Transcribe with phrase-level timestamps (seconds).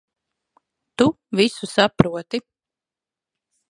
[1.01, 1.07] Tu
[1.41, 2.43] visu saproti.